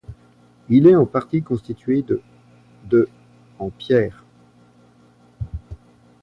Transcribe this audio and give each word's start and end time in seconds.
Il 0.69 0.87
est 0.87 0.95
en 0.95 1.05
partie 1.05 1.43
constitué 1.43 2.01
de 2.87 3.07
en 3.59 3.69
pierre. 3.69 4.23